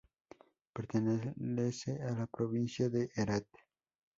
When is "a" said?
2.01-2.11